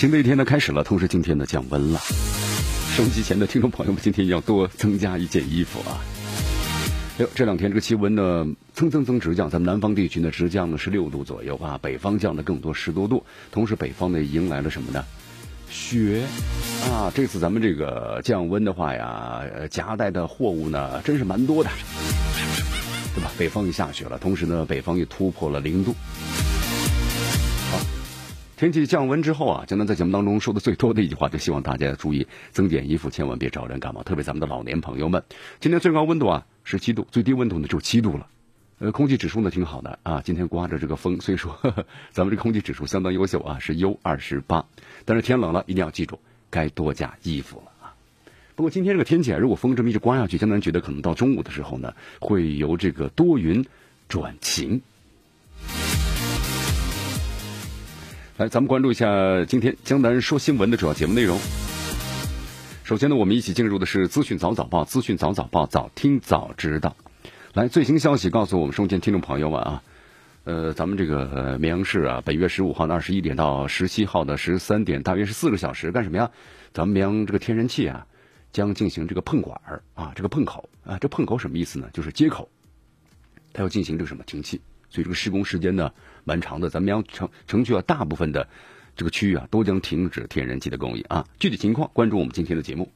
[0.00, 2.00] 新的一天呢开始了，同时今天呢降温了。
[2.96, 6.00] 收机前的听众朋友们，今天要多增加一件衣服啊！
[7.18, 13.26] 哎呦，这两天这个气温呢蹭蹭蹭直降，咱们南方地区呢直降呢十六度左右啊，北方降的更多十多度。
[13.52, 15.04] 同时北方呢迎来了什么呢？
[15.68, 16.22] 雪
[16.90, 17.12] 啊！
[17.14, 21.68] 这次咱们这个降温的话呀，夹带的货物呢真是蛮多的，
[23.14, 23.30] 对吧？
[23.36, 25.94] 北方也下雪了，同时呢北方也突破了零度。
[28.60, 34.02] 天气降温之后啊，江南在节目当中说的最多的一句话，就希望大家注意增减衣服，千万别着凉感冒。
[34.02, 35.24] 特别咱们的老年朋友们，
[35.60, 38.26] 今天最高温度啊十七度，最低温度呢就七度了。
[38.78, 44.66] 呃， 空气指数呢挺好的啊，今天刮着这个风，所以说呵呵咱们这空气指数相当优秀啊，是 U 二十八。
[45.06, 46.18] 但是天冷了，一定要记住
[46.50, 47.94] 该多加衣服了啊。
[48.56, 53.64] 不过今天这个天气啊，如果风这么一直刮下去，江南觉得可能到中午的时候呢，会由这个多云
[54.06, 54.82] 转晴。
[58.40, 61.38] 来，咱们关注一下今天江南说新闻的主要节目内容。
[62.84, 66.96] 首先呢，我们一起进入的是资讯早早报，资讯早早报，早听早知道。
[67.52, 69.82] 来，最新消息告诉我们收听听众朋友们啊，
[70.44, 76.30] 呃，咱们这个绵阳市啊，本月十五号的二十一点到十七号的十三点，大约是四个小时，干什么呀？
[76.72, 78.06] 咱们绵阳这个天然气啊，
[78.54, 81.90] 将进行这个碰管儿啊，这个碰口啊，这碰口什么意思呢？
[81.92, 82.48] 就是接口，
[83.52, 84.62] 它要进行这个什么停气。
[84.90, 85.90] 所以这个施工时间呢
[86.24, 88.48] 蛮长的，咱们要城城区啊大部分的
[88.96, 91.24] 这个区域啊都将停止天然气的供应啊。
[91.38, 92.90] 具体情况关注我们今天的节目。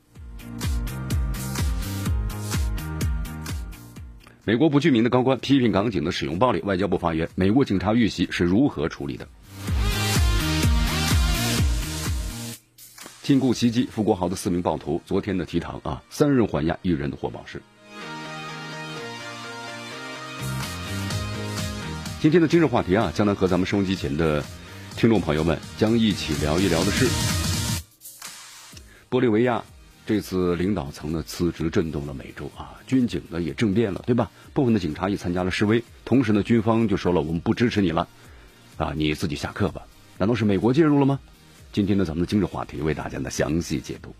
[4.46, 9.26] 美国不具名的高官批评港警的使用暴力，外交部发言：美国警察遇袭是如何处理的？
[13.22, 17.62] 禁锢袭击傅国豪的四名暴徒昨天的提堂啊，三人还押，一人的获保释。
[22.24, 24.42] 今天的今日话题啊，将来和咱们收音机前的
[24.96, 27.06] 听众朋友们将一起聊一聊的是，
[29.10, 29.62] 玻利维亚
[30.06, 34.30] 这次领导层的辞职震动了美洲啊，军警呢也政变了，对吧？
[34.54, 38.08] 部分的警察也参加了示威，同时呢，军方就说了我们不支持你了，
[38.78, 39.82] 啊，你自己下课吧。
[40.16, 41.20] 难道是美国介入了吗？
[41.74, 44.16] 今天呢，咱们的今日话题为大家呢详细解读。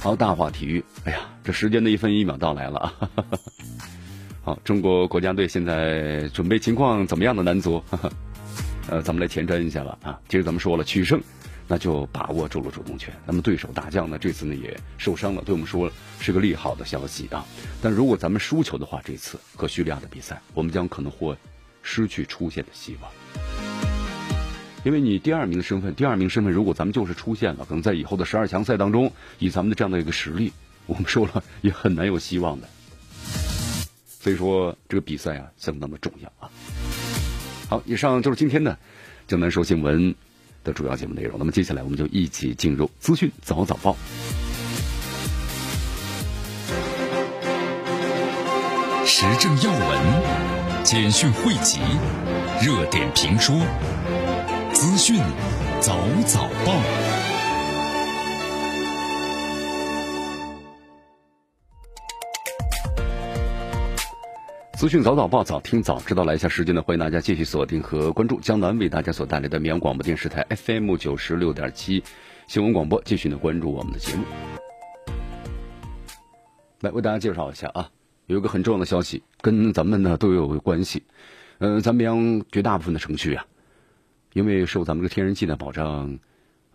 [0.00, 2.94] 好，大话体育，哎呀，这时间的一分一秒到来了啊。
[2.98, 3.38] 哈哈哈哈
[4.46, 7.42] 好，中国国家队现在准备情况怎么样的？
[7.42, 7.82] 男足，
[8.88, 9.98] 呃，咱们来前瞻一下吧。
[10.04, 11.20] 啊，其实咱们说了，取胜，
[11.66, 13.12] 那就把握住了主动权。
[13.26, 15.90] 那么对手大将呢，这次呢也受伤了，对我们说
[16.20, 17.44] 是个利好的消息啊。
[17.82, 21.36] 但如果咱们输球的话，这次和叙利亚的比赛，我们将可能会
[21.82, 23.10] 失去出线的希望。
[24.84, 30.52] 因为你第二名的身份，第二名身份，如果咱们就是出现了，可能在以后的十二强赛当中，以咱们的这样的一个实力，
[30.86, 32.68] 我们说了也很难有希望的。
[34.26, 36.50] 所以说，这个比赛啊，相当的重要啊。
[37.68, 38.76] 好，以上就是今天的
[39.28, 40.12] 江南说新闻
[40.64, 41.38] 的主要节目内容。
[41.38, 43.96] 那么接下来，我们就一起进入资讯早早报，
[49.06, 51.78] 时政要闻、简讯汇集、
[52.60, 53.56] 热点评说、
[54.72, 55.20] 资讯
[55.80, 57.05] 早早报。
[64.76, 66.22] 资讯早早报，早听早知道。
[66.22, 72.04] 来一下时间呢，欢迎大家继续锁定和关注江南为大家所带来的绵阳广播电视台 FM 九十六点七
[72.46, 74.24] 新闻广播，继续呢关注我们的节目。
[76.82, 77.88] 来为大家介绍一下啊，
[78.26, 81.04] 有一个很重要的消息，跟咱们呢都有关系。
[81.56, 83.46] 嗯，咱绵阳绝大部分的城区啊，
[84.34, 86.18] 因为受咱们这个天然气的保障，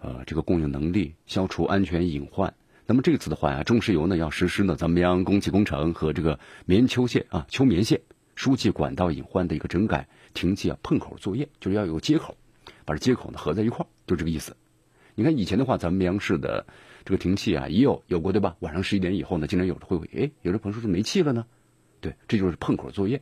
[0.02, 2.52] 呃，这个供应能力，消除安全隐患。
[2.92, 8.02] 那么这次的话呀，中石油呢要实施呢咱们绵阳供气工程和这个棉丘线啊丘棉线
[8.36, 12.36] 输气管道隐患的一个整改停气啊碰口作业，就是要有接口，
[12.84, 14.58] 把这接口呢合在一块儿，就这个意思。
[15.16, 16.66] 你看以前的话，咱们绵阳市的
[17.06, 18.58] 这个停气啊也有有过对吧？
[18.60, 21.46] 晚上十一点以后呢，经常有的会会哎，有的朋友说是没气了呢，
[22.02, 23.22] 对，这就是碰口作业，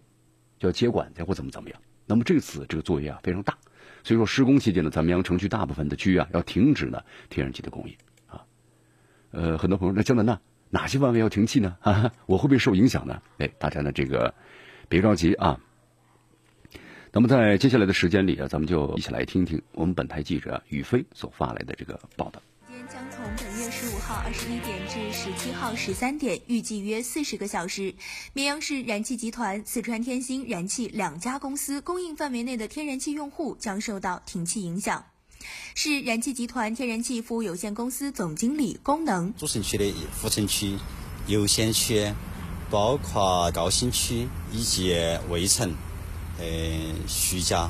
[0.58, 1.80] 叫接管再或怎么怎么样。
[2.08, 3.56] 那么这次这个作业啊非常大，
[4.04, 7.96] 所以说施工期间呢，咱们绵阳城区大部分的区域啊要停止呢天然气的供应。
[9.32, 10.40] 呃，很多朋友那江南呢，
[10.70, 11.78] 哪些范围要停气呢？
[11.82, 13.22] 啊， 我会不会受影响呢？
[13.38, 14.34] 哎，大家呢这个
[14.88, 15.60] 别着急啊，
[17.12, 22.42] 那么在接下来的时间里啊，咱们就一起来听听我们本台记者宇飞所发来的这个报道。
[22.88, 27.94] 将从本月十五号二十一点至十七号十三点，预计约四十个小时。
[28.34, 35.06] 绵阳市燃气集团、四川天星燃气两家公司供应范围内的天然气用户将受到停气影响。
[35.76, 40.78] 市燃气集团天然气服务有限公司总经理功能：主城区的富城区、
[41.28, 42.12] 游仙区，
[42.70, 44.94] 包括高新区以及
[45.30, 45.74] 渭城、
[46.38, 46.46] 呃
[47.08, 47.70] 徐家、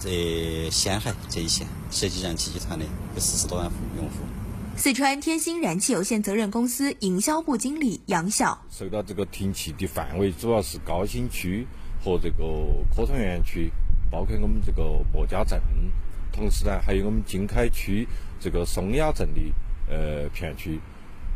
[0.00, 2.84] 这仙海这一线，涉及燃气集团的
[3.14, 4.24] 有四十多万户用户。
[4.76, 11.64] 四川天星燃气有限责任公司营销部经理杨晓：受到这个停气的范围主要是高新区
[12.02, 12.44] 和这个
[12.92, 13.70] 科创园区，
[14.10, 14.82] 包括我们这个
[15.12, 15.62] 莫家镇。
[16.34, 18.06] 同时呢，还有我们经开区
[18.40, 19.40] 这个松雅镇的
[19.88, 20.80] 呃片区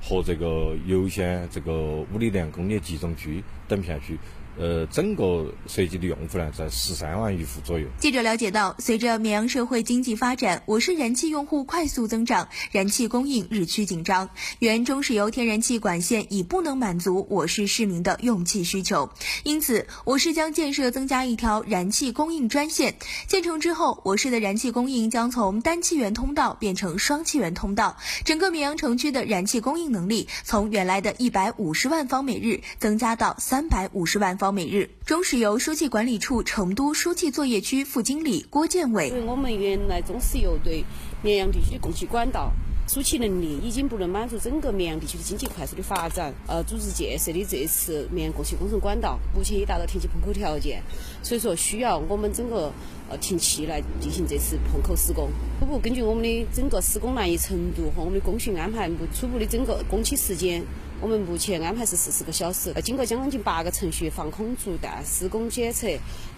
[0.03, 1.73] 和这个油县这个
[2.13, 4.19] 五里店工业集中区等片区。
[4.59, 7.87] 呃，整个涉及的用户呢，在十三万余户左右。
[8.01, 14.29] 记者了解到，随着绵阳社会经济发展，我市燃气用户快速增长，燃气供应日趋紧张。
[14.59, 19.11] 原中石油天然气管线已不能满足我市市民的用气需求，
[19.45, 22.97] 因此，我市将建设增加一条燃气供应专线。
[23.29, 34.48] 建成之后，我市的燃气供应将从单气源通道变成双气源通道，整个绵阳城区的燃气供应能力从原来的一百五十万方每日增加到三百五十万方。
[34.53, 40.85] 每日，中石油输气管理处成都输气作业区副经理郭建伟：我们原来中石油对
[41.23, 42.53] 绵阳地区的供气管道
[42.87, 46.33] 输气能力已经不能满足整个绵阳地区的经济快速的发展。
[46.47, 50.83] 呃，组织建设的这次绵阳供气工程管道，目前已达到停气碰口条件，
[51.23, 52.73] 所以说需要我们整个
[53.11, 55.29] 呃停气来进行这次碰口施工。
[55.61, 60.65] 初步根据我们的整个施工难易程度和我们的工序安排，初步的整个工期时间。
[61.01, 65.87] 我们目前安排是四十个小时，经过将近八个程序，防空阻弹、施工检测、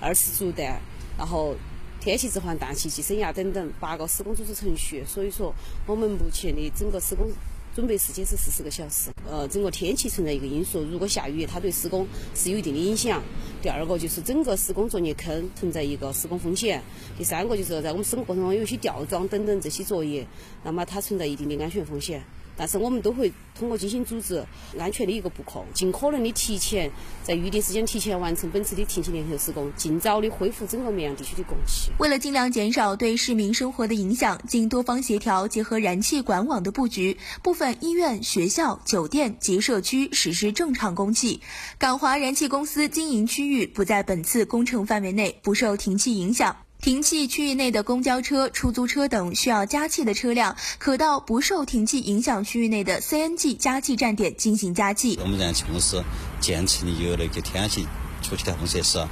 [0.01, 0.79] 二次阻弹，
[1.17, 1.57] 然后
[1.99, 5.03] 天气置换、氮气计升压等等八个施工组织程序。
[5.07, 5.55] 所以说，
[5.87, 7.27] 我们目前的整个施工
[7.75, 9.11] 准备时间是四十个小时。
[9.27, 13.23] 呃，整个天气存在一个因素，如果下雨，它对施工是有一定的影响。
[13.62, 16.83] 第二个就是整个施工作业坑存在一个施工风险。
[17.17, 20.27] 第三个就是在我们施工过程中有些吊装等等这些作业，
[20.62, 22.23] 那么它存在一定的安全风险。
[22.61, 24.45] 但是我们都会通过精心组织、
[24.79, 26.91] 安全的一个布控，尽可能的提前
[27.23, 31.91] 在预定时间提前完成本次的停气联合施工，尽早的恢复整个绵阳地区的供气。
[31.99, 41.41] 为了尽量减少对市民生活的影响，经多方协调，结合燃气管网的布局，部分医院、学校、酒店及社区实施正常供气。
[41.79, 46.57] 港华燃气公司经营区域不在本次工程范围内，不受停气影响。
[46.81, 55.19] 停气区域内的公交车、出租车等需要加气的车辆，可到不受停气影响区域内的 CNG 加气站点进行加气。
[55.21, 56.03] 我们燃气公司
[56.41, 57.87] 建成有那个天然气
[58.23, 59.06] 出气调控设施，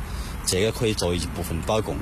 [0.47, 1.95] 这个可以作为一部分保供。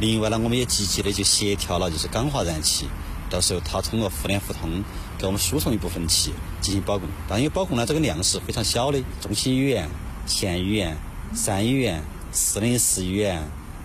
[0.00, 2.88] 另外呢，我们也积极的就协调了，就是港华燃气，
[3.30, 4.82] 到时候它通过互联互通，
[5.18, 7.08] 给我们输送一部分气进行保供。
[7.28, 9.88] 但因为保供呢，这个量是非常小的，中心医院、
[10.26, 10.96] 县医院、
[11.32, 12.02] 三医院、
[12.32, 13.40] 四零四医院。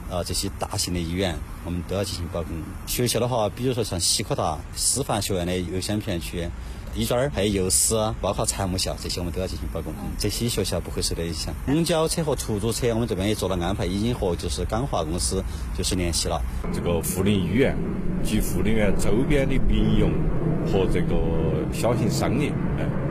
[0.10, 2.52] 呃，这些大型的医院，我们都要进行保供。
[2.86, 6.48] 学校的话，比如说像西科大师范学院的优先片区，
[6.96, 9.94] 医专还有幼师，包括财务校，这些我们都要进行保供。
[10.18, 11.54] 这些学校不会受到影响。
[11.66, 15.44] 公交车和出租车，我们这边也做了安排，已经和就是港华公司
[15.78, 16.42] 就是联系了。
[16.74, 17.76] 这个护林医院
[18.24, 20.12] 及护林院周边的民用
[20.66, 21.16] 和这个
[21.74, 22.50] 小型商业，
[22.80, 23.07] 哎。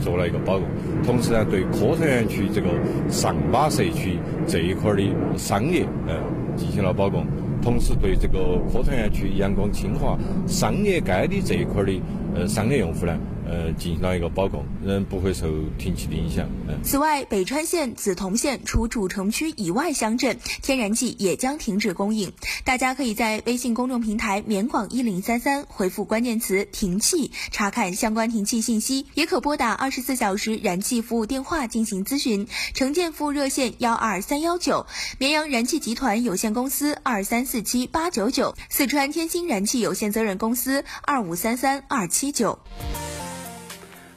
[0.00, 0.66] 做了一个保供，
[1.04, 2.68] 同时呢，对科创园区这个
[3.08, 5.02] 上巴社区这一块的
[5.36, 6.14] 商业，呃，
[6.56, 7.26] 进行了保供，
[7.62, 11.92] 同时对这个科创园区阳光清华商业街的这一块的
[12.34, 13.18] 呃商业用户呢。
[13.48, 15.46] 呃，进行了一个保供，仍不会受
[15.78, 16.48] 停气的影响。
[16.82, 22.32] 此外，北川县、梓潼县除主城区以外乡镇，天然气也将停止供应。
[22.64, 29.06] 大家可以在微信公众平台“绵广一零三三”回复关键词“停气”，查看相关停气信息。
[29.14, 34.86] 也可拨打二十四小时燃气服务电话进行咨询，城建服务热线幺二三幺九，
[35.18, 42.58] 绵阳燃气集团有限公司二三四七八九九，四川天星燃气有限责任公司二五三三二七九。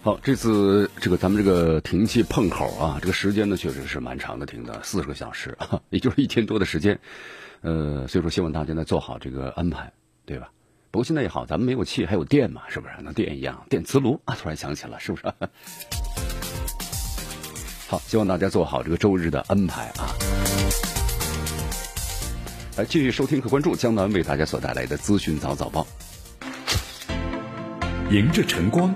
[0.02, 5.58] 好，这次这个咱们这个停气碰口啊，这个时间呢确实是蛮长的，停的四十个小时，
[5.92, 6.98] 也就是一天多的时间。
[7.62, 9.92] 呃，所以说希望大家呢做好这个安排，
[10.26, 10.52] 对吧？
[10.90, 12.94] 不过现在也好，咱们没有气，还有电嘛，是不是？
[13.02, 15.26] 那电一样，电磁炉啊，突然想起了，是不是？
[17.90, 20.16] 好，希望大家做好这个周日的安排啊。
[22.78, 25.86] 来，继续收听和关注江南为大家所带来的资讯早早报，
[28.10, 28.96] 迎着晨光。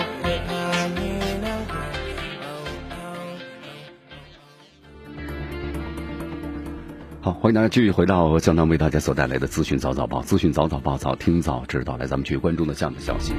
[7.23, 11.95] 好，欢迎大家继续回到江南为大家所带来的资讯早早报，资讯早早报早听早知道。
[11.95, 13.35] 来，咱们继续关注的这样的消息。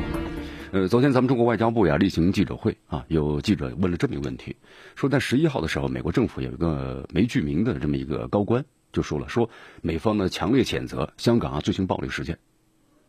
[0.71, 4.55] 呃，昨天咱们中国外交部呀例行记者会啊，有记者问了这么一个问题，
[4.95, 12.39] 说在十一号的时候，美国政府有一个没具名的这么一个高官就说了，说美方呢强烈谴责香港啊最新暴力事件，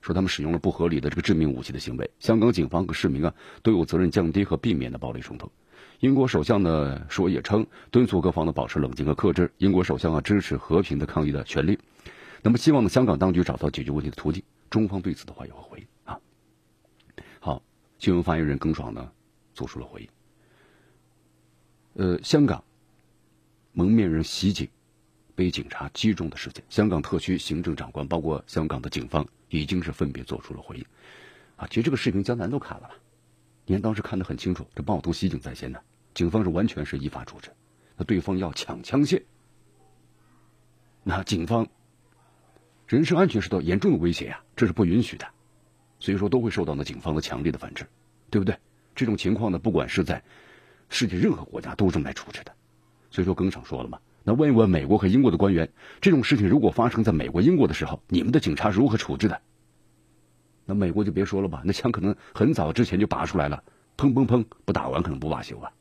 [0.01, 5.51] 说他们使用了不合理的这个致命武器的行为，香港警方和市民啊都有责任降低和避免的暴力冲突。
[6.03, 11.79] 英国首相呢说也称敦促各方呢保持冷静和克制，英国首相啊支持和平的抗议的权利，
[12.41, 14.43] 那么希望呢香港当局找到解决问题的途径。
[14.69, 16.19] 中方对此的话有何回应啊？
[17.39, 17.63] 好？
[17.99, 19.09] 新闻发言人耿爽呢，
[19.53, 20.09] 做出了回应。
[21.93, 22.61] 呃，香港
[23.71, 24.67] 蒙面人袭警
[25.35, 30.85] 被警察击中的事件，香港特区行政长官包括香港的警方已经是分别做出了回应。
[31.55, 32.95] 啊，其实这个视频江南都看了吧？
[33.65, 35.79] 你看当时看得很清楚，这暴徒袭警在先呢，
[36.13, 37.49] 警方是完全是依法处置。
[37.97, 39.21] 那对方要抢枪械，
[41.03, 41.67] 那警方
[42.87, 45.27] 人身安全受到严重的威胁呀，这是不允许的。
[45.99, 47.87] 所以说都会受到呢警方的强烈的反制，
[48.29, 48.57] 对不对？
[48.95, 50.21] 这种情况呢，不管是在
[50.89, 52.53] 世界任何国家都是这么来处置的。
[53.09, 59.39] 所以说，更常说了嘛，那问一问美国和英国的官员，这种事情如果发生在美国、英国的时候，你们的警察如何处置的？
[60.65, 63.63] 那美国就别说了吧，那枪可能很早之前就拔出来了，
[63.97, 65.71] 砰砰砰，不打完可能不罢休啊。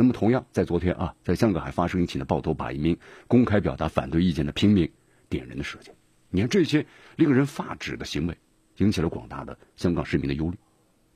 [0.00, 2.96] 那么同样，在昨天啊，在香港还发生一起呢暴徒把一名
[3.28, 4.90] 公开表达反对意见的平民
[5.28, 5.94] 点燃的事件。
[6.30, 8.38] 你看这些令人发指的行为，
[8.78, 10.56] 引起了广大的香港市民的忧虑。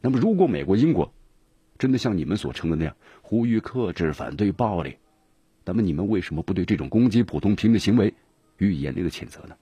[0.02, 1.14] 那么，如果美国、英国
[1.78, 4.98] 真的像你们所称的那样呼吁克制、反对暴力，
[5.64, 8.12] 那么你们为什么不对这种攻击普通平民的行为
[8.58, 9.56] 予以严厉的谴责呢？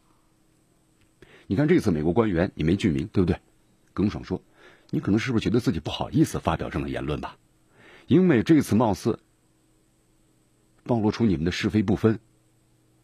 [1.47, 3.39] 你看这次美国官员你没具名，对不对？
[3.95, 4.43] 耿爽说
[4.91, 7.37] ：“你可能是不是觉得自己不好意思发表这样的言论吧？
[8.13, 9.19] 英美这次貌似
[10.85, 12.21] 暴露出你们的是非不分。”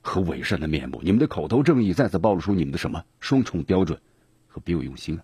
[0.03, 4.01] 和伪善的面目，你们的口头正义再次暴露出你们的什么双重标准
[4.47, 5.23] 和别有用心啊！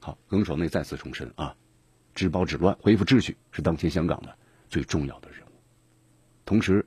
[0.00, 1.54] 好，耿爽内再次重申啊，
[2.14, 4.36] 治暴治乱、恢复秩序是当前香港的
[4.68, 5.50] 最重要的任务。
[6.44, 6.84] 同时，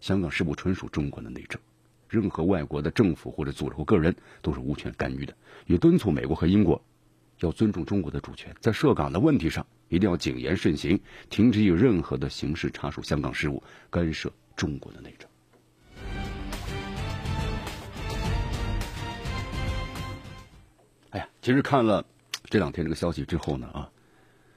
[0.00, 1.60] 香港事务纯属中国的内政，
[2.08, 5.34] 任何外国的政府或者组织或个人都是无权干预的。
[5.66, 6.80] 也敦促美国和英国
[7.40, 15.28] 要尊重中国的主权，在涉港的问题上一定要谨言慎行，停止以任何的形式插手香港事务、干涉中国的内政。
[21.10, 22.04] 哎呀，其实看了
[22.44, 23.88] 这两天这个消息之后呢，啊，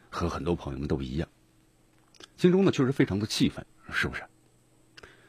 [0.09, 1.27] 和很多朋友们都一样，
[2.37, 4.23] 心中呢确实非常的气愤，是不是？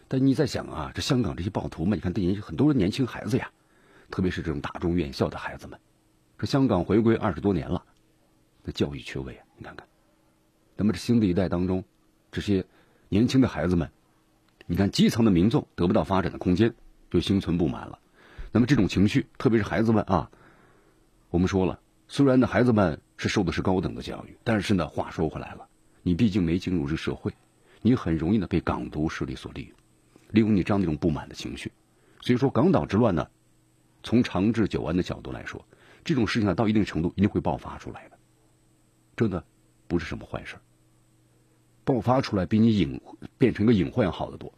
[0.08, 3.50] 但你在想啊，这香港这些暴徒们，你看，对很多年轻孩子呀，
[4.10, 5.78] 特别是这种大中院校的孩子们，
[6.42, 7.84] 这香港回归二十多年了，
[8.64, 9.86] 那教育缺位啊，你看看。
[10.74, 11.84] 那么这新的一代当中，
[12.32, 12.64] 这些
[13.08, 13.92] 年轻的孩子们，
[14.66, 16.74] 你看基层的民众得不到发展的空间，
[17.12, 18.00] 就心存不满了。
[18.50, 20.32] 那么这种情绪，特别是孩子们啊。
[21.30, 25.68] 我们说了，虽然呢，孩子们是受的是高等的教育，但是呢，话说回来了，
[26.02, 27.32] 你毕竟没进入这社会，
[27.82, 29.76] 你很容易呢被港独势力所利用，
[30.32, 31.70] 利用你这样的一种不满的情绪。
[32.20, 33.28] 所以说，港岛之乱呢，
[34.02, 35.64] 从长治久安的角度来说，
[36.04, 38.18] 这种事情啊，到一定程度一定会爆发出来的，
[39.16, 39.44] 真的
[39.86, 40.56] 不是什么坏事。
[41.84, 43.00] 爆发出来比你隐
[43.38, 44.52] 变成一个隐患要好得多。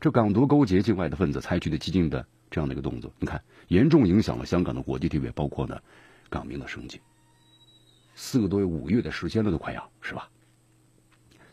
[0.00, 5.80] 这港独勾结境外的分子采取的激进的这样的一个动作，你看严重影响了香港的国际地位，包括呢。
[6.28, 7.00] 港民的生计，
[8.16, 10.28] 四个多月、五个月的时间了，都快要是吧？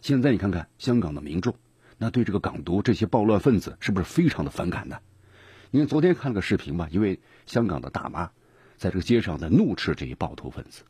[0.02, 1.56] 现在你看看香港的民众，
[2.00, 4.98] 那对这个港独这些暴乱分子是不是非常的反感呢？
[5.70, 8.32] 你看昨天看了个视频吧，一位香港的大妈
[8.84, 10.84] 在这个街上在怒斥这些暴徒分子，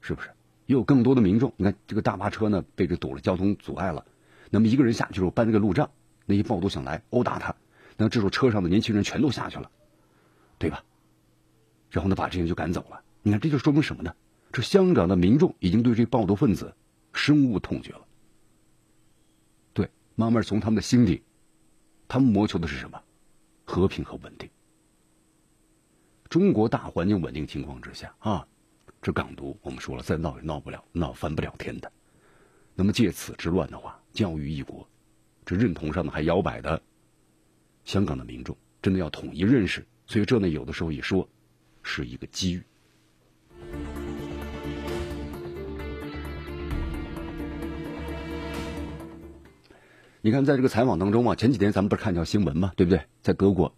[0.00, 0.28] 是不是？
[0.66, 4.04] 也有更多的民众，你看这个大巴车呢被这堵了，交通阻碍了，
[4.50, 5.88] 那么一个人下去之后搬那个路障，
[6.26, 7.54] 那些暴徒想来殴打他，
[7.96, 9.70] 那这时候车上的年轻人全都下去了，
[10.58, 10.82] 对吧？
[11.92, 13.00] 然后呢，把这些人就赶走了。
[13.22, 14.12] 你看，这就说明什么呢？
[14.50, 16.74] 这香港的民众已经对这暴徒分子
[17.12, 18.04] 深恶痛绝了。
[19.72, 21.22] 对，慢慢从他们的心底，
[22.08, 23.00] 他们谋求的是什么？
[23.64, 24.50] 和平和稳定。
[26.32, 28.46] 中国大环境稳定情况之下啊
[29.02, 31.92] 这港独我们说了再闹也闹不了闹翻不了天的。
[32.74, 34.88] 那么借此之乱的话教育一国
[35.44, 36.80] 这认同上的还摇摆的
[37.84, 39.86] 香港的民众真的要统一认识。
[40.06, 41.28] 所以这呢有的时候一说
[41.82, 42.62] 是一个机遇。
[50.22, 53.02] 你看在这个采访当中啊前几天咱们不是看条新闻吗对不对？
[53.20, 53.74] 在德国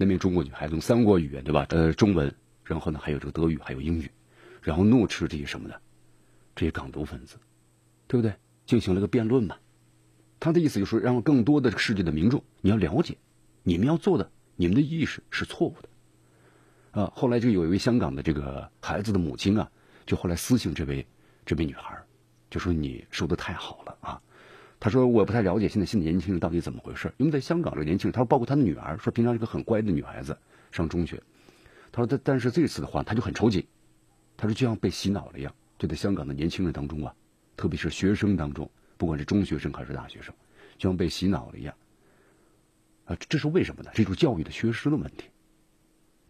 [0.00, 1.66] 那名中国女孩用三国语言，对吧？
[1.68, 4.10] 呃，中文，然后呢，还有这个德语，还有英语，
[4.62, 5.74] 然后怒斥这些什么呢？
[6.56, 7.36] 这些港独分子，
[8.08, 8.34] 对不对？
[8.64, 9.58] 进行了个辩论嘛。
[10.38, 13.14] 他的意思就是让更多的世界的民众，你要了解，
[13.62, 17.02] 你们要做的，你们的意识是错误的。
[17.02, 19.70] 啊，后来就有一位香港的这个孩子的母亲啊，
[20.06, 21.06] 就后来私信这位
[21.44, 22.02] 这位女孩，
[22.48, 24.22] 就说你说的太好了啊。
[24.82, 30.34] 他说：“我不太了解现在新的年轻人到底怎么回事，因为在香港这个年轻人，他说包括他的女儿，说平常是个很乖的女孩子，
[30.72, 31.22] 上中学。
[31.92, 33.62] 他说但但是这次的话，他就很抽筋，
[34.38, 37.14] 他说就像被洗脑了一样，就在香港的年轻人当中啊，
[37.58, 40.34] 特别是学生当中，不管是中学生还是大学生，
[40.78, 41.74] 就像被洗脑了一样。
[43.04, 43.90] 啊，这是为什么呢？
[43.92, 45.24] 这就是教育的缺失的问题。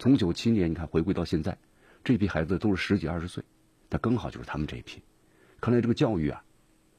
[0.01, 1.57] 从九七年你看回归到现在，
[2.03, 3.45] 这批孩子都是十几二十岁，
[3.89, 5.01] 那刚好就是他们这一批。
[5.61, 6.43] 看来这个教育啊。”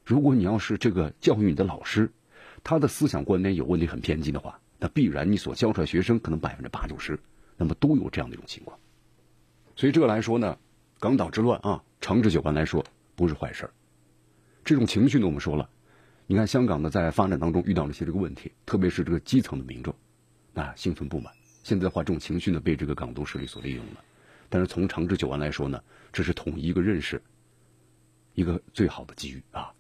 [0.04, 2.12] 如果你要是这个教育你的老师，
[2.64, 7.20] 他的思想观念有问题、很偏激的话，那必然你所教出来学生可能百分之八九十，
[7.58, 8.78] 那么都有这样的一种情况。
[9.76, 10.58] 所以这个来说呢，
[11.00, 12.84] 港岛之乱啊，长治久安来说
[13.16, 13.74] 不是坏事儿
[14.64, 15.70] 这种情绪呢，我们说了，
[16.28, 19.94] 你看香港呢在发展当中遇到了一些这个问题，特别是这个基层的民众
[20.54, 21.34] 啊心存不满。
[21.64, 24.04] 现在的话，这种情绪呢被这个港独势力所利用了。
[24.50, 25.82] 但是从长治久安来说呢，
[26.12, 27.22] 这是统一一个认识，
[28.34, 29.72] 一个最好的机遇啊。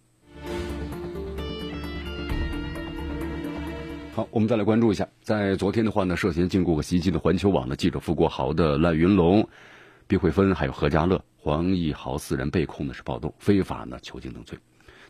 [4.13, 9.47] 好，我们再来关注一下，在昨天的话呢，涉嫌禁锢和袭击的环球网的记者付国豪的赖云龙、
[10.05, 14.59] 毕慧芬还有何家乐、黄义豪四人被控的是暴动、非法呢囚禁等罪。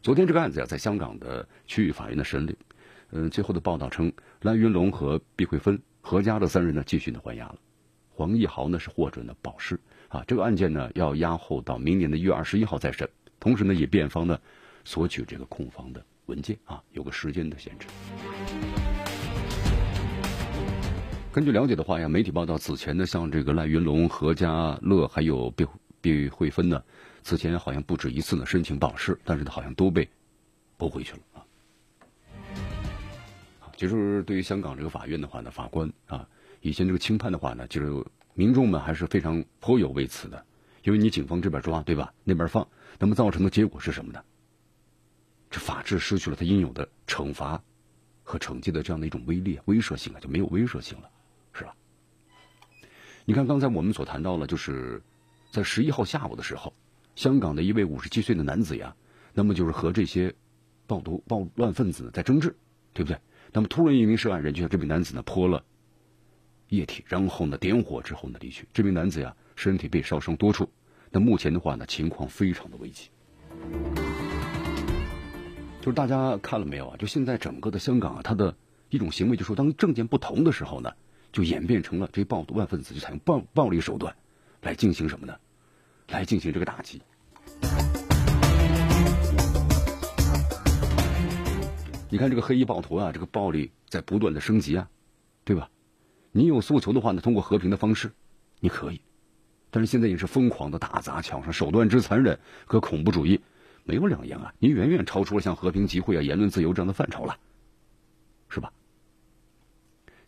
[0.04, 2.56] 昨天这个案子呀，在香港的区域法院的审理，
[3.10, 7.56] 嗯，最后的报道称，赖云龙和毕慧芬、何家乐三人呢继续的还押了，
[8.12, 9.80] 黄义豪呢是获准的保释
[10.10, 10.24] 啊。
[10.28, 14.40] 这个案件呢要押后到明年的一月二十一号再审，同时呢以辩方呢
[14.86, 17.88] 索取这个控方的文件啊，有个时间的限制。
[21.34, 25.66] 根据了解的话呀，媒体报道此前呢，像这个赖云龙、何家乐还有毕
[26.02, 26.84] 毕慧芬呢，
[27.24, 30.10] 此前好像不止一次呢申请保释，但是呢好像都被
[30.76, 31.40] 驳回去了啊。
[33.78, 36.28] 其实对于香港这个法院的话呢，法官啊，
[36.60, 40.46] 以前这个轻判的话呢，就是民众们还是非常颇有微词的，
[40.84, 42.68] 因为你警方这边抓对吧，那边放，
[43.00, 44.22] 那么造成的结果是什么呢？
[45.50, 47.64] 这法治失去了它应有的惩罚
[48.22, 51.10] 和惩戒的这样的一种威力、威慑性啊，就没有威慑性了。
[51.54, 51.76] 是吧
[53.24, 55.02] 你看，刚才我们所谈到了，就是
[55.52, 56.74] 在十一号下午的时候，
[57.16, 58.96] 香港的一位五十七岁的男子呀，
[59.34, 60.34] 那么就是和这些
[60.88, 62.56] 暴徒、暴乱分子在争执，
[62.94, 63.18] 对不对？
[63.54, 65.64] 那么突然一名涉案人就向这名男子呢泼了
[66.70, 68.68] 液体，然后呢点火之后呢离去。
[68.74, 70.68] 这名男子呀身体被烧伤多处，
[71.12, 73.10] 那目前的话呢情况非常的危急。
[75.80, 76.98] 就是大家看了没有啊？
[76.98, 78.56] 就现在整个的香港啊，他的
[78.90, 80.92] 一种行为，就是说当证件不同的时候呢。
[81.32, 84.16] 就演变成了这暴徒、万分子就采用暴暴力手段
[84.62, 85.36] 来进行什么呢？
[86.10, 87.02] 来进行这个打击。
[92.10, 94.90] 你看这个黑衣暴徒啊，这个暴力在不断的升级啊，
[95.46, 95.70] 对吧？
[96.34, 98.12] 你有诉求的话呢，通过和平的方式，
[98.60, 98.98] 你可以；
[99.70, 103.40] 但是现在也是疯狂的打砸抢杀，手段之残忍和恐怖主义
[103.86, 104.54] 没有两样啊！
[104.60, 107.38] 你远远超出了像和平集会啊、言论自由这样的范畴了，
[108.50, 108.74] 是吧？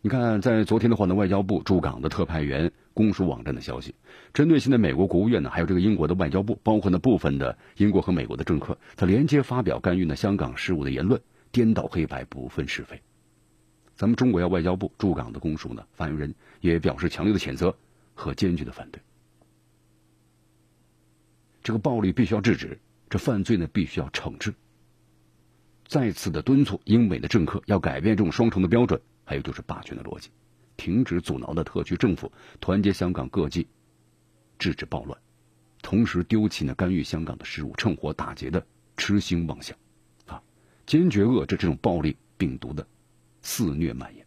[0.04, 3.94] 你看，在昨天的话呢，外交部驻港的特派员公署网站的消息，
[4.34, 11.18] 针对现在美国国务院呢，还有这个英国的外交部，包括呢部分的英国和美国的政客，他连接发表干预呢香港事务的言论，
[11.50, 13.00] 颠倒黑白，不分是非。
[13.96, 17.74] 咱们中国要外交部驻港的公署呢，发言人也表示强烈的谴责
[18.12, 19.00] 和坚决的反对。
[21.62, 24.52] 这个暴力必须要制止，这犯罪呢必须要惩治。
[25.86, 29.00] 再次的敦促英美的政客要改变这种双重的标准。
[29.24, 30.30] 还有就是霸权的逻辑，
[30.76, 33.66] 停止阻挠的特区政府，团结香港各界，
[34.58, 35.18] 制止暴乱，
[35.82, 38.64] 同时丢弃呢干预香港的事务、趁火打劫的
[38.96, 39.76] 痴心妄想，
[40.26, 40.42] 啊，
[40.86, 42.86] 坚决遏制这种暴力病毒的
[43.42, 44.26] 肆虐蔓延。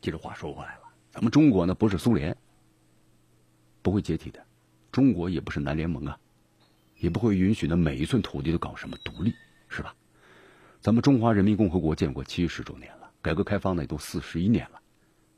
[0.00, 2.36] 接着话说回来了，咱们中国呢不是苏联，
[3.82, 4.44] 不会解体的，
[4.90, 6.18] 中国也不是南联盟啊，
[6.98, 9.32] 也不会允许呢每一寸土地都搞什么独立，
[9.68, 9.94] 是吧？
[10.80, 13.03] 咱们中华人民共和国建国七十周年了。
[13.24, 14.82] 改革开放呢也都四十一年了，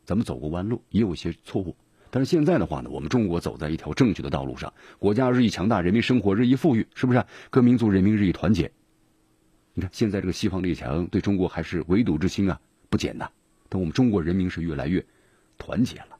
[0.05, 1.77] 咱们走过弯路，也有一些错误，
[2.11, 7.25] 但是现在的话呢，我们中国走在一条正确的道路上，国家日益强大，人民生活日益富裕，是不是？
[7.49, 8.72] 各民族人民日益团结。
[9.72, 13.31] 你看现在这个西方列强对中国还是围堵之心啊不减呐，
[13.68, 15.07] 但我们中国人民是越来越
[15.57, 16.18] 团结了。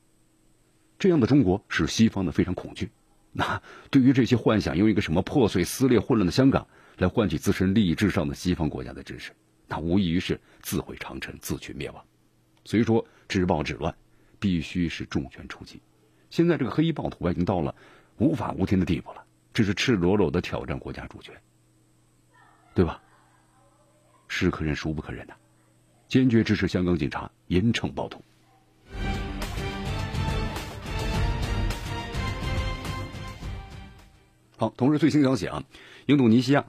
[0.97, 2.89] 这样的中国使西方呢非常恐惧。
[3.33, 6.65] 那对于这些幻想用一个什么破碎、撕裂、混乱的香港
[6.97, 9.33] 来换取自身利益至上的西方国家的支持。
[9.67, 12.03] 那无异于是自毁长城、自取灭亡。
[12.65, 13.95] 所以说，止暴止乱
[14.39, 15.81] 必须是重拳出击。
[16.29, 17.73] 现在这个黑衣暴徒啊，已经到了
[18.17, 21.33] 无法无天的地步了，这是赤裸裸的挑战国家主权，
[22.73, 23.01] 对吧？
[24.27, 25.33] 是可忍，孰不可忍呐！
[26.09, 28.21] 坚决支持香港警察严惩暴徒。
[34.57, 35.63] 好，同时最新消息啊，
[36.07, 36.65] 印度尼西亚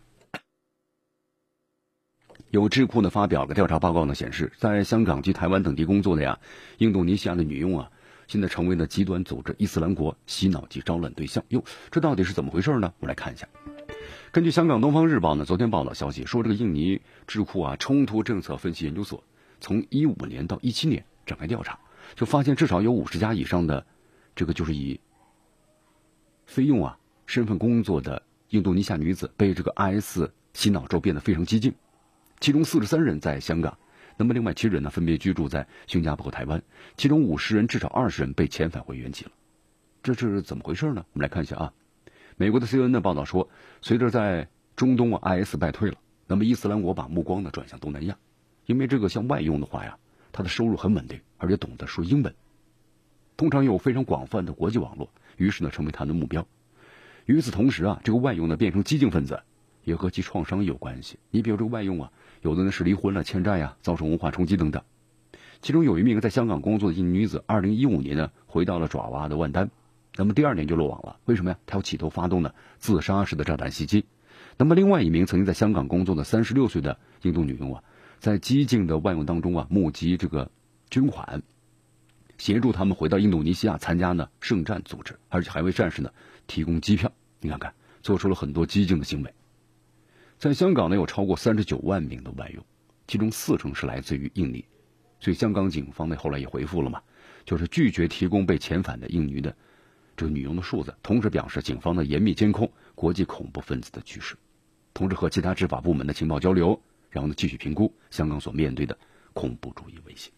[2.51, 6.39] 有智库呢发表个调查报告呢，显示在香港及台湾等地工作的呀，
[6.79, 7.91] 印度尼西亚的女佣啊，
[8.27, 11.45] 现在成为了极端组织伊斯兰国洗脑及招揽对象。
[11.49, 12.91] 哟，这到底是怎么回事呢？
[13.01, 13.47] 我们来看一下。
[14.33, 19.23] 根据香港《东方日报》呢昨天报道消息说，这个印尼智库啊冲突政策分析研究所
[19.61, 21.79] 从一五年到一七年展开调查，
[22.15, 23.85] 就发现至少有五十家以上的
[24.35, 24.99] 这个就是以
[26.47, 26.97] 非用啊。
[27.27, 30.21] 身份工作的印度尼西亚女子被这个 IS
[30.55, 31.71] 洗脑之后变得非常激进，
[32.41, 33.77] 其中四十三人在香港，
[34.17, 36.63] 那么另外七人呢分别居住在新加坡和台湾，
[36.97, 39.31] 其中五十人至少二十人被遣返回原籍了，
[40.03, 41.05] 这是怎么回事呢？
[41.13, 41.73] 我们来看一下啊，
[42.37, 43.49] 美国的 CNN 的报道说，
[43.83, 45.97] 随着在中东啊 IS 败退了，
[46.27, 48.17] 那么伊斯兰国把目光呢转向东南亚，
[48.67, 49.99] 因为这个像外佣的话呀，
[50.31, 52.33] 他的收入很稳定，而且懂得说英文，
[53.37, 56.47] 通常有非常广泛的国际网络，于是呢成为他的目标。
[57.27, 59.43] 与此同时啊，这个外佣呢变成激进分子，
[59.89, 61.19] 也和其创伤有关系。
[61.31, 64.83] 你比如这个外佣啊，有的呢是离婚了、欠债呀，遭受文化冲击等等。
[65.63, 69.71] 其中有一名在香港工作的印尼女子，二零一五年呢回到了爪哇的万丹，
[70.15, 71.19] 那么第二年就落网了。
[71.25, 71.59] 为什么呀？
[71.65, 74.05] 她要企图发动呢自杀式的炸弹袭击。
[74.59, 77.83] 那么另外一名曾经在香港工作的三十六岁的印度女佣啊，
[78.19, 80.51] 在激进的外佣当中啊募集这个
[80.91, 81.43] 捐款，
[82.37, 86.11] 协助他们回到印度尼西亚参加呢圣战组织，而且还为战士呢
[86.47, 87.11] 提供机票。
[87.41, 87.73] 你看看，
[88.03, 89.33] 做出了很多激进的行为。
[90.39, 92.65] 在香港呢，有超过三十九万名的外佣，
[93.09, 94.65] 其中四成是来自于印尼。
[95.19, 97.03] 所以香港警方呢，后来也回复了嘛，
[97.45, 99.53] 就是拒绝提供被遣返的印尼的
[100.17, 104.37] 这个女佣的数字，同时表示警方呢严密监控国际恐怖分子的趋势，
[104.95, 108.97] 同时和其他执法部门的情报交流，然后呢继续评估香港所面对的
[109.33, 110.31] 恐怖主义威胁。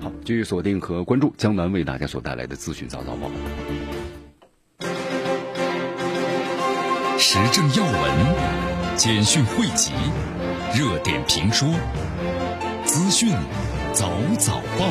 [0.00, 3.30] 好，继续锁定和关注江南为大家所带来的资讯早早报。
[7.18, 9.90] 时政要闻、简讯汇集、
[10.78, 11.66] 热点评说、
[12.84, 13.30] 资讯
[13.92, 14.86] 早早报。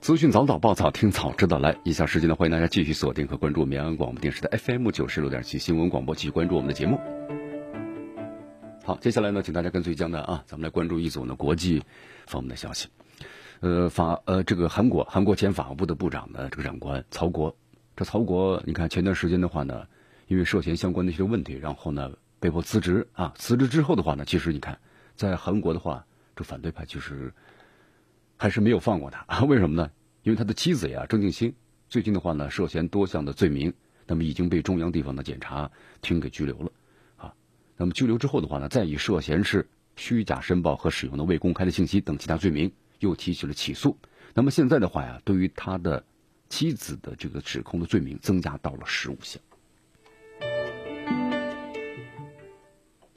[0.00, 1.58] 资讯早早报，早听早知道。
[1.58, 6.98] 来，以下时间呢，欢迎大家继续锁定和关注绵阳广播电视的 FM 九十六点七新闻广播，继续关注我们的节目。
[8.84, 11.82] 好，接下来呢，请大家跟随江南啊，咱们来关注一组呢国际
[12.26, 12.88] 方面的消息。
[13.60, 17.54] 呃，法呃，这个韩国韩国前法务部的部长呢，这个长官曹国，
[17.98, 19.84] 这曹国，你看前段时间的话呢，
[20.28, 23.34] 因为涉嫌相关的一些问题，然后呢被迫辞职啊。
[23.36, 24.78] 辞职之后的话呢，其实你看，
[25.16, 26.06] 在韩国的话，
[26.36, 27.34] 这反对派其实
[28.36, 29.44] 还是没有放过他。
[29.46, 29.90] 为什么呢？
[30.22, 31.52] 因为他的妻子呀，郑敬兴，
[31.88, 33.74] 最近的话呢，涉嫌多项的罪名，
[34.06, 35.68] 那么已经被中央地方的检察
[36.00, 36.70] 厅给拘留了
[37.16, 37.34] 啊。
[37.76, 42.70] 那么拘留之后的话呢，再以涉嫌是虚假申报和使用的未公开的信息等其他罪名。
[43.00, 43.96] 又提起了起诉，
[44.34, 46.04] 那么现在的话呀，对于他的
[46.48, 49.40] 妻子的这个指控的罪名增加到了十五项。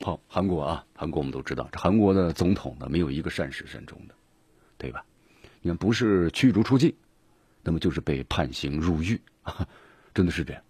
[0.01, 4.15] 好，韩国啊，韩国我们都知道，这韩国的总统呢，没有一个善始善终的，
[4.77, 5.05] 对吧？
[5.61, 6.93] 你看，不是驱逐出境，
[7.63, 9.21] 那么就是被判刑入狱，
[10.13, 10.63] 真的是这样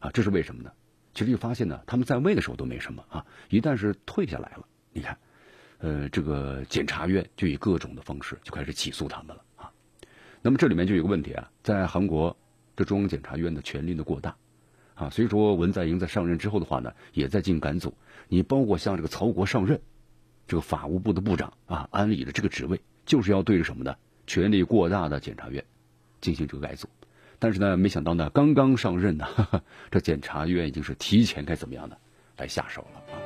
[0.00, 0.10] 啊？
[0.12, 0.72] 这是为什么呢？
[1.14, 5.18] 其实就发现呢，他们在位的时候都没什么啊，一旦是退下来了，你看。
[5.78, 9.44] 呃，这个检察院就以各种的方式就开始起诉他们了。
[10.46, 12.36] 那么这里面就有个问题啊，在韩国
[12.76, 14.36] 这中央检察院的权力的过大
[14.94, 17.94] 啊，所以说文在寅在上任之后的话呢，也在进赶组。
[18.28, 19.80] 你包括像这个曹国上任，
[20.46, 23.96] 这个法务部的部长啊，安理的这个职位，就是要对着什么呢？
[24.26, 25.64] 权力过大的检察院
[26.20, 26.86] 进行这个改组。
[27.38, 29.26] 但是呢，没想到呢，刚刚上任呢，
[29.90, 31.96] 这检察院已经是提前该怎么样呢，
[32.36, 33.16] 来下手了啊。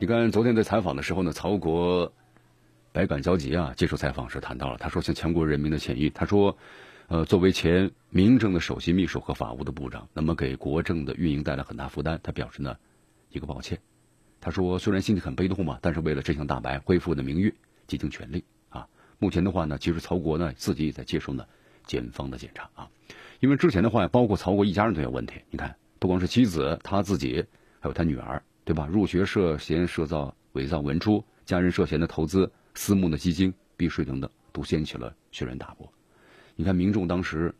[0.00, 2.12] 你看，昨天在采访的时候呢，曹国
[2.94, 3.74] 百感交集啊。
[3.76, 6.08] 接受采访时谈到了，他说向全国人民的歉意。
[6.10, 6.56] 他说，
[7.08, 12.20] 呃，作为前民政的首席秘书和法务的部长，那么给国政的运营带来很大负担。
[12.22, 12.76] 他表示呢，
[13.30, 13.76] 一个抱歉。
[14.40, 17.52] 他说，虽然心里很悲痛嘛，但是为了真相大白，恢复的名誉，
[17.88, 18.86] 竭尽全力啊。
[19.18, 21.44] 目前的话呢，其实曹国呢自己也在接受呢
[21.84, 22.88] 检方的检查啊。
[23.40, 25.40] 因为之前的话，包括曹国一家人都有问题。
[25.50, 27.44] 你看，不光是妻子，他自己
[27.80, 28.40] 还有他女儿。
[28.66, 28.86] 对吧？
[28.86, 35.90] 入学涉嫌涉造伪造文书，家人涉嫌的投资私募的基金避税等等，都掀起了轩然大波。
[36.56, 37.54] 你看民众当时，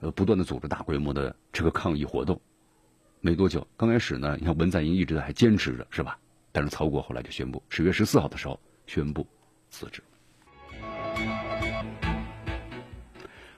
[0.00, 2.40] 呃不断的组织大规模的这个抗议活动。
[3.20, 6.18] 没多久，刚开始呢，你看文在寅一直还坚持着，是吧？
[6.52, 9.26] 但是曹国后来就宣布，十月十四号的时候宣布
[9.70, 10.02] 辞职。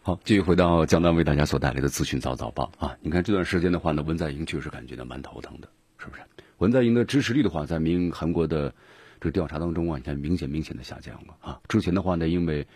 [0.01, 2.97] 好，继续回到江南为大家所带来的资讯早早报啊！
[3.03, 6.23] 你看这段时间的话呢，文在寅确实感觉到蛮头疼的，是不是？
[6.59, 8.75] 文在寅的支持率的话，在民韩国的
[9.21, 11.61] 这个调查当中啊，你看明显明显的下降了啊！
[11.69, 12.67] 之前的话呢，因为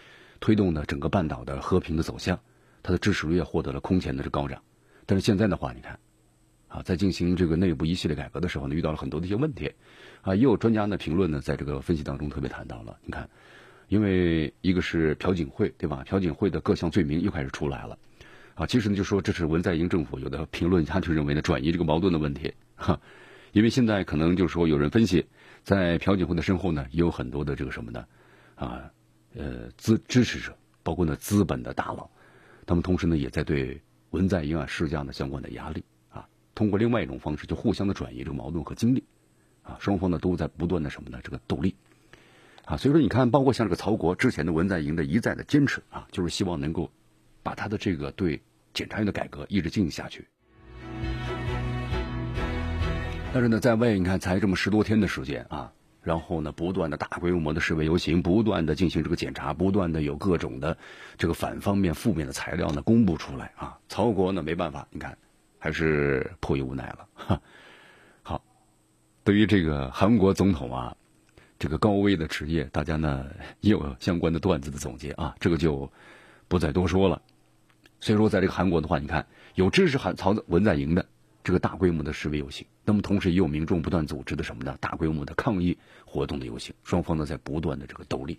[0.41, 2.39] 推动的整个半岛的和平的走向，
[2.83, 4.63] 他的支持率也获得了空前的这高涨。
[5.07, 5.99] 但是现在的话，你看
[6.69, 9.73] 啊，在进行这个内部一系列改革的时候呢，遇到了很多的一些问题
[10.23, 10.35] 啊！
[10.35, 13.29] 也有专家呢评论呢，在这个分析当中特别谈到了，你看。
[13.89, 16.03] 因为一个是朴槿惠，对吧？
[16.09, 17.99] 朴槿惠的各项罪名又开始出来了，
[18.55, 22.99] 啊，其实呢就说这是文在寅政府有的评论家就认为呢转移这个矛盾的问题，哈，
[23.53, 25.27] 因为现在可能就是说有人分析，
[25.65, 28.05] 在朴槿惠的身后呢也有很多的这个什么呢，
[28.55, 28.91] 啊，
[29.35, 32.09] 呃资支持者，包括呢资本的大佬，
[32.67, 39.05] 他们同时呢也在对文在寅啊施加呢相关的压力，啊，通过另外一种方式就互相的转移这个矛盾和精力，
[39.63, 41.21] 啊，双方呢都在不断的什么呢？
[41.23, 41.75] 这个斗力。
[42.65, 46.89] 啊，所以说你看，包括像这个曹国之前的文在寅的一再的坚持啊，就是希望能够
[47.43, 48.41] 把他的这个对
[48.73, 50.25] 检察院的改革一直进行下去。
[53.33, 60.77] 但是呢，在外你看才这么十多天的时间啊，然后呢，不断的大规模的示威游行，不断的进行这个检查，不断的有各种的
[61.17, 65.17] 这个反方面负面的材料呢公布出来啊，曹国呢没办法，你看
[65.59, 67.07] 还是迫于无奈了。
[67.15, 67.41] 哈。
[68.23, 68.45] 好，
[69.25, 70.97] 对于这个韩国总统啊。
[71.59, 73.25] 这个高危的职业，大家呢
[73.61, 75.89] 也有相关的段子的总结啊，这个就
[76.49, 77.23] 不再多说了。
[78.01, 81.07] 所以说，在这个韩国的话，你看有支持韩曹文在寅的
[81.45, 84.77] 这个大规模的示威游行，那么同时也有民众不断组织的什么呢？
[84.81, 88.39] 大规模的抗议活动的游行，双方呢在不断的这个斗力。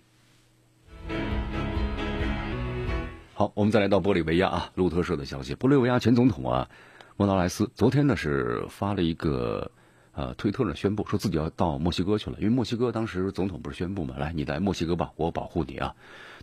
[3.34, 6.68] 好，我们再来到玻利维亚啊，路透社的消息，玻利维亚前总统啊
[7.16, 9.70] 莫纳莱斯昨天呢是发了一个。
[10.16, 15.92] 呃，推特呢宣布说自己要到墨西哥去了，因为墨西哥当时总统不是宣布嘛，来你来墨西哥吧，我保护你啊。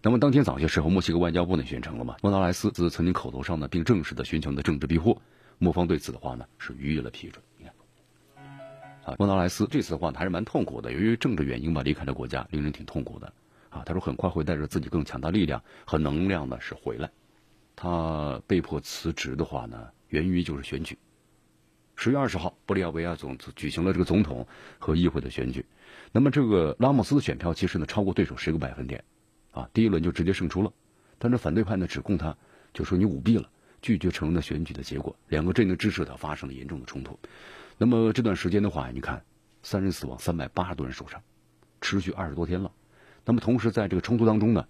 [0.01, 5.21] 那么当天早些时候，墨西哥外交部呢宣称了嘛，莫纳莱斯自曾经口头上呢，并正式的寻求的政治庇护，
[5.63, 7.43] 莫方对此的话呢是予以了批准。
[7.55, 7.73] 你看，
[9.05, 13.31] 啊，莫纳莱斯这次的话还是蛮痛苦的，由于政治原因吧，离开了国家，令人挺痛苦的。
[13.69, 17.11] 啊，他说很快会带着自己更强大力量和能量呢是回来。
[17.75, 20.97] 他被迫辞职的话呢，源于就是选举。
[21.95, 24.47] 十月二十号，玻利维亚总举行了这个总统
[24.79, 25.63] 和议会的选举。
[26.11, 29.03] 那么，这个拉莫斯的选票其实呢超过对手十个百分点，
[29.51, 30.73] 啊，第一轮就直接胜出了。
[31.19, 32.35] 但是反对派呢指控他，
[32.73, 33.47] 就说你舞弊了，
[33.81, 35.15] 拒绝承认的选举的结果。
[35.29, 37.17] 两个阵营支持他发生了严重的冲突。
[37.77, 39.23] 那么这段时间的话，你看，
[39.63, 41.21] 三人死亡，三百八十多人受伤，
[41.81, 42.71] 持续二十多天了。
[43.25, 44.65] 那么同时在这个冲突当中呢，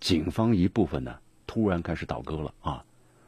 [0.00, 2.84] 警方一部分呢突然开始倒戈了啊。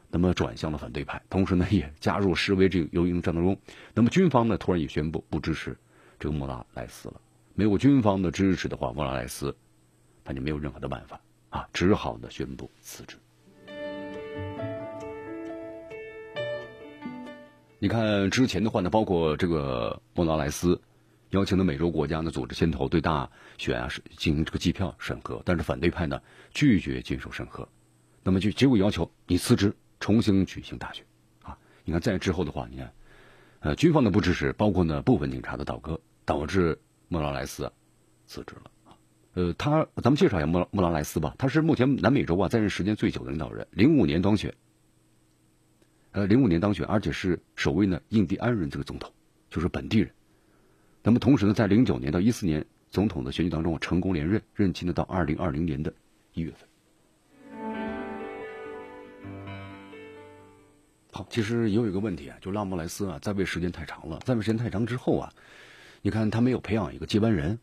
[0.09, 3.57] 那么转向了反对派，同时呢也加入示威这个游行战当中。
[3.95, 5.75] 那么军方呢突然也宣布不支持
[6.19, 7.19] 这个莫拉莱斯了。
[7.55, 9.55] 没有军方的支持的话，莫拉莱斯
[10.23, 13.17] 他就没有任何的办法啊，只好呢宣布辞职。
[17.83, 20.81] 你看之前的话呢，包括这个莫拉莱斯
[21.31, 26.21] 邀请的美洲国家呢组织牵头对大选啊是进行这个计票审核，但是反对派呢
[26.53, 27.67] 拒绝接受审核，
[28.23, 29.75] 那么就结果要求你辞职。
[29.99, 31.03] 重新举行大选，
[31.41, 32.93] 啊，你看在之后的话，你看，
[33.59, 37.69] 呃，军方的不支持，包括呢部分警察的倒戈，导致莫拉莱斯
[38.25, 38.95] 辞职了。
[39.33, 44.53] 呃，他咱们介绍一下莫莫拉莱斯吧，他是目前南美洲啊在任时间最久的领导人，零五年当选，
[46.13, 49.11] 呃，零五年当选，而且是首位呢印第安人这个总统，
[49.49, 50.09] 就是本地人。
[51.01, 55.91] 那么同时呢，在零九年到一四年总统的选举当中成功连任，任期呢到二零二零年的
[56.33, 56.69] 一月份。
[61.11, 65.33] 好，其实也有一个问题啊，就拉莫莱斯啊，在位时间太长了，在位时间太长之后啊，
[66.03, 67.57] 你看他没有培养一个接班人，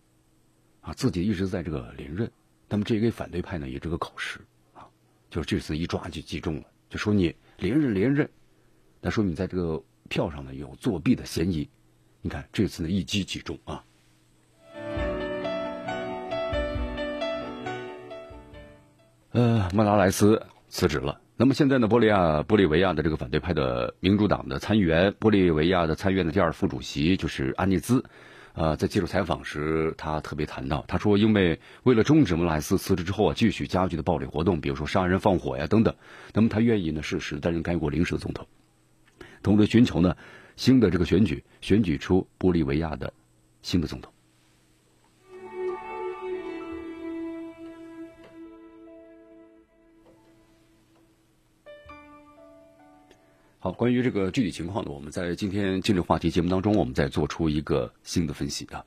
[0.80, 2.28] 啊，自己一直在这个连任，
[2.68, 4.40] 那么这给反对派呢也这个口实
[4.74, 4.86] 啊，
[5.30, 8.28] 就是这次一抓就击中了，就说你连任连任，
[9.00, 11.68] 那说明在这个票上呢有作弊的嫌疑，
[12.20, 13.82] 你看这次呢一击即中啊，
[19.30, 21.20] 呃，莫拉莱斯辞职了。
[21.36, 28.04] 那么现在呢，玻利亚玻利维亚的这个反对派的民主党的参议员，玻利维亚的参议院的第二副主席就是安尼兹，
[28.52, 35.94] 呃，在接受采访时，他特别谈到，他说，因为为了终止莫莱斯辞职之后啊继续加剧的暴力活动，比如说杀人放火呀等等，
[36.34, 38.46] 那么他愿意呢适时担任该国临时的总统，
[39.42, 40.16] 同时寻求呢
[40.56, 43.12] 新的这个选举，选举出玻利维亚的
[43.62, 44.12] 新的总统。
[53.62, 58.82] 好，关于这个具体情况呢，我们在今天今日话题节目当中，我们再做出一个新的分析啊。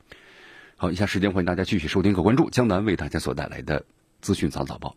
[0.76, 3.84] 好，以下时间欢迎大家继续收听和关注江南为大家所带来的
[4.20, 4.96] 资讯早早报。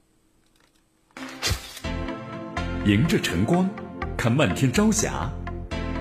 [2.88, 3.70] 迎着晨光，
[4.18, 5.32] 看漫天朝霞，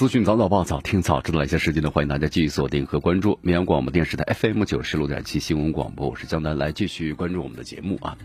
[0.00, 1.44] 资讯早早报，早听早知道。
[1.44, 8.16] 一些时间呢，欢迎大家继续锁定和关注绵阳广播电视台 FM 九十六点七新闻广播，我是江南，来继续关注我们的节目啊。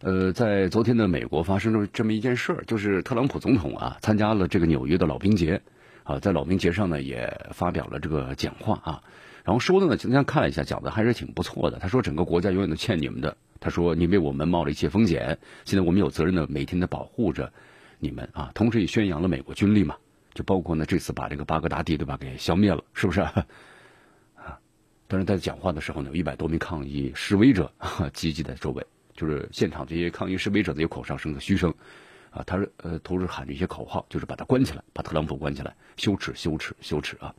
[0.00, 5.62] 呃，在昨天的美国发生了这么一件事儿，就是特朗普总统啊参加了这个纽约的老兵节
[6.02, 9.02] 啊，在老兵节上呢也发表了这个讲话啊，
[9.44, 11.78] 然后说的呢，今天看了一下，讲的还是挺不错的。
[11.78, 17.52] 他说整个国家永远都欠你们的，他说你为我们冒了一些风险，现在我们有责任的每天的保护着
[18.00, 19.94] 你们啊，同时也宣扬了美国军力嘛。
[20.34, 23.20] 就包括呢，这次把这个巴格达地对吧给消灭了，是不是？
[24.36, 24.58] 啊，
[25.06, 27.72] 但是在讲话的时候呢，有一百多名抗议示威者
[28.12, 31.72] 聚集在周围，就是现场这些抗议示威者的有口哨声和嘘声，
[32.30, 37.34] 啊，他是呃同时喊着一些口号，就是把他关起来，把特朗普关起来，羞耻，羞耻，羞耻啊！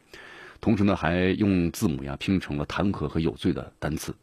[0.61, 4.13] 同时呢，还用字母呀拼成了弹劾和有罪的单词。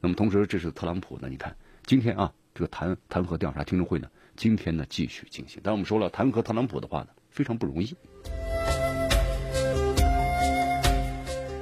[0.00, 1.54] 那么同时，这是特朗普呢，你看
[1.84, 5.60] 今天啊，这个弹弹劾调查听证会呢，今天呢继续进行。
[5.62, 7.96] 但我们说了，弹劾特朗普的话呢，非常不容易。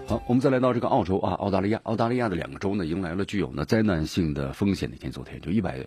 [0.06, 4.90] 好，我们再来到这个澳洲啊，澳大利亚，澳大利亚的两个州呢，迎来了具有呢灾难性的风险。
[4.90, 5.86] 那天，昨天就一百，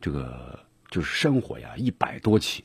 [0.00, 0.56] 这个
[0.88, 2.62] 就是山火呀，一百多起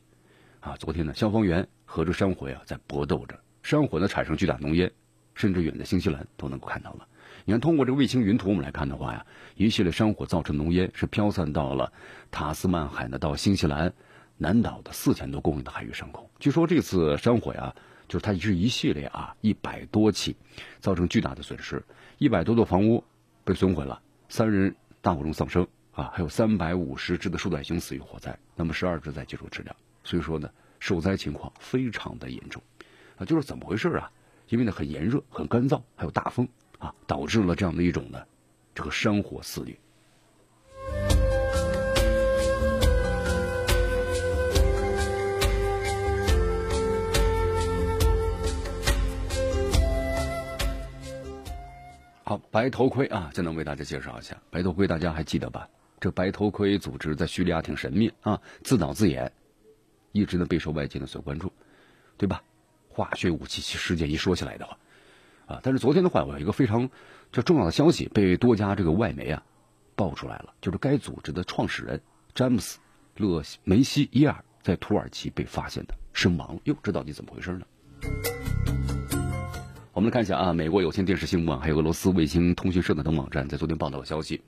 [0.59, 0.75] 啊。
[0.77, 4.91] 昨天呢，消防员和这山火呀在搏斗着，山火呢产生巨大浓烟，
[5.33, 7.07] 甚至远在新西兰都能够看到了。
[7.45, 11.91] 你看，通过这个卫星云图我们来看的话呀，一系列山火造成浓烟是飘散到了
[12.29, 13.91] 塔斯曼海呢，到新西兰
[14.41, 16.27] 南岛的四千多公里的海域上空。
[16.39, 17.73] 据说这次山火呀。
[18.07, 20.35] 就是它是一系列啊，一百多起，
[20.81, 21.81] 造成巨大的损失，
[22.17, 23.01] 一百多座房屋
[23.45, 29.73] 被损毁了，三人大火中丧生啊，还有三百五十只的树袋熊死于火灾，那么十二只在接受治疗，
[30.03, 32.61] 所以说呢，受灾情况非常的严重
[33.15, 34.11] 啊，就是怎么回事啊？
[34.49, 36.45] 因为呢很炎热、很干燥，还有大风
[36.79, 38.21] 啊，导致了这样的一种呢
[38.75, 39.73] 这个山火肆虐。
[52.31, 54.41] 好，白头盔啊，就能为大家介绍一下。
[54.49, 55.67] 白头盔大家还记得吧？
[55.99, 59.29] 这白头盔组织在叙利亚挺神秘啊，自导自演，
[60.13, 61.51] 一直呢备受外界的所关注，
[62.15, 62.41] 对吧？
[62.87, 64.77] 化学武器事件一说起来的话，
[65.45, 66.89] 啊，但是昨天的话，我有一个非常
[67.33, 69.43] 这重要的消息被多家这个外媒啊
[69.97, 72.01] 爆出来了，就是该组织的创始人
[72.33, 72.79] 詹姆斯·
[73.21, 76.57] 勒梅西耶尔在土耳其被发现的身亡。
[76.63, 77.65] 哟，这到底怎么回事呢？
[80.01, 84.41] 我们来看一下啊，美国有线电视新闻网还有俄罗斯卫星通讯社等网站在昨天报道的消息，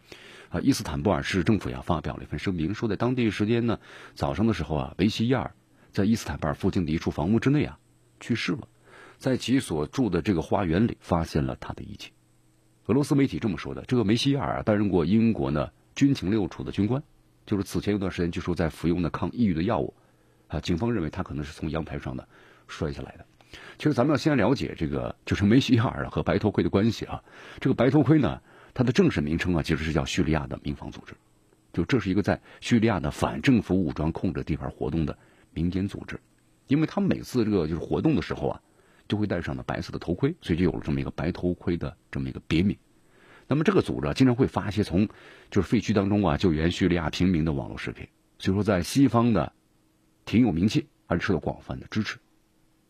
[0.49, 3.77] 啊，伊斯坦布尔市政府呀发表了一份声明，说在当地时间呢
[4.15, 5.53] 早上的时候啊，维西亚尔
[5.91, 7.77] 在伊斯坦布尔附近的一处房屋之内啊
[8.19, 8.67] 去世了，
[9.19, 12.13] 在其所住的这个花园里发现了他的遗体。
[12.87, 17.03] 俄罗斯媒体这么说的，这个梅西亚尔啊担任过英国呢军情六处的军官，
[17.45, 19.93] 就是此前有段时间据说在服用的抗抑郁的药物，
[20.47, 22.27] 啊，警方认为他可能是从阳台上的
[22.67, 23.25] 摔下来的。
[23.77, 27.23] 其实咱们要先了解这个，就是梅西亚尔和白头盔的关系啊。
[27.59, 28.41] 这个白头盔呢，
[28.73, 31.13] 它的正式名称啊，其实是叫叙利亚的民防组织，
[31.73, 35.17] 就这是一个在叙利亚的反政府武装控制地盘活动的
[35.53, 36.19] 民间组织。
[36.67, 38.61] 因为他们每次这个就是活动的时候啊，
[39.07, 42.77] 就会戴上了白色的头盔，所以就有了这么一个白头盔的这么一个别名。
[43.47, 45.07] 那么这个组织啊经常会发一些从
[45.51, 48.07] 就是废墟当中啊救援叙利亚平民的网络视频，
[48.39, 49.51] 所以说在西方的
[50.25, 52.17] 挺有名气，而且受到广泛的支持。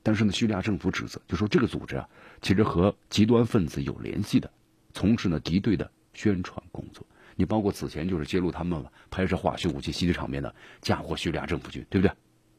[0.03, 2.07] 但是呢，叙利亚政府指责，就说这个组织啊，
[2.41, 4.51] 其实和极端分子有联系的，
[4.93, 7.05] 从事呢敌对的宣传工作。
[7.35, 12.13] 你包括此前就是揭露他们拍摄化学武器袭击场面的，嫁祸叙利亚政府军，对不对？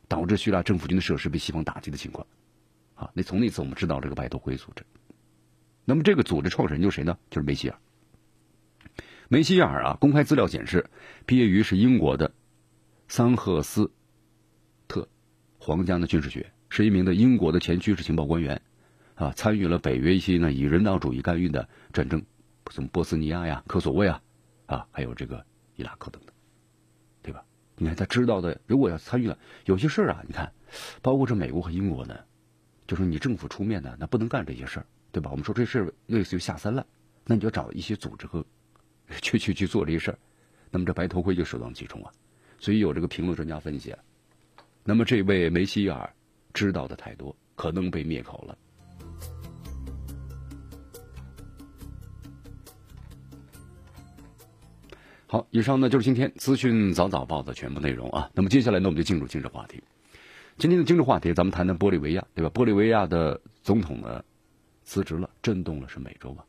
[0.08, 2.26] 导致叙利亚政府军的设施被西方打击的情况。
[2.94, 4.84] 啊，那从那次我们知道这个白头盔组织。
[5.84, 7.16] 那么这个组织创始人就是谁呢？
[7.30, 7.78] 就是梅西尔。
[9.28, 10.88] 梅西尔啊，公开资料显示，
[11.26, 12.32] 毕业于是英国的
[13.06, 13.90] 桑赫斯
[14.88, 15.08] 特
[15.58, 16.52] 皇家的军事学院。
[16.74, 18.60] 是一名的英国的前军事情报官员，
[19.14, 22.24] 啊，参与了北约一些呢以人道主义干预的战争，
[22.68, 24.20] 什么波斯尼亚呀、科索沃啊，
[24.66, 25.46] 啊，还有这个
[25.76, 26.34] 伊拉克等等，
[27.22, 27.44] 对吧？
[27.76, 30.52] 你看他知道的，如果要参与了有些事儿啊，你看，
[31.00, 32.18] 包括这美国和英国呢，
[32.88, 35.30] 就是你政府出面呢，那不能干这些事儿，对吧？
[35.30, 36.84] 我们说这事类似于下三滥，
[37.24, 38.44] 那你就找一些组织和
[39.22, 40.18] 去去去做这些事儿，
[40.72, 42.10] 那么这白头盔就首当其冲啊。
[42.58, 43.94] 所以有这个评论专家分析，
[44.82, 46.12] 那么这位梅西尔
[46.54, 48.56] 知道的太多，可能被灭口了。
[55.26, 58.30] 好，以上呢就是今天资讯早早报的全部内容啊。
[58.34, 59.82] 那么接下来呢，我们就进入今日话题。
[60.56, 62.50] 今天的今日话题，咱们谈谈玻利维亚，对吧？
[62.54, 64.24] 玻利维亚的总统呢
[64.84, 66.46] 辞职了，震动了是美洲啊。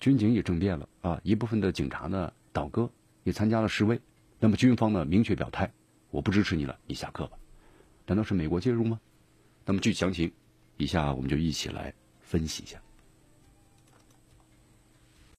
[0.00, 2.90] 军警也政变了啊，一部分的警察呢倒戈，
[3.22, 4.00] 也参加了示威。
[4.40, 5.70] 那么军方呢明确表态，
[6.10, 7.36] 我不支持你了，你下课吧。
[8.06, 9.00] 难道是美国介入吗？
[9.64, 10.30] 那么具体详情，
[10.76, 12.80] 以下我们就一起来分析一下。